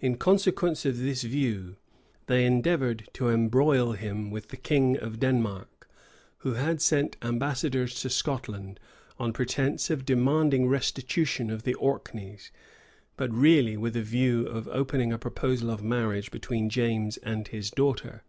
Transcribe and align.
In 0.00 0.16
consequence 0.16 0.84
of 0.84 0.98
this 0.98 1.22
view, 1.22 1.76
they 2.26 2.44
endeavored 2.44 3.08
to 3.12 3.30
embroil 3.30 3.92
him 3.92 4.32
with 4.32 4.48
the 4.48 4.56
king 4.56 4.96
of 4.98 5.20
Denmark, 5.20 5.88
who 6.38 6.54
had 6.54 6.82
sent 6.82 7.16
ambassadors 7.22 8.00
to 8.00 8.10
Scotland 8.10 8.80
on 9.20 9.32
pretence 9.32 9.88
of 9.88 10.04
demanding 10.04 10.66
restitution 10.66 11.48
of 11.48 11.62
the 11.62 11.74
Orkneys, 11.74 12.50
but 13.16 13.30
really 13.32 13.76
with 13.76 13.94
a 13.96 14.02
view 14.02 14.48
of 14.48 14.66
opening 14.66 15.12
a 15.12 15.16
proposal 15.18 15.70
of 15.70 15.80
marriage 15.80 16.32
between 16.32 16.68
James 16.68 17.16
and 17.18 17.46
his 17.46 17.70
daughter. 17.70 18.24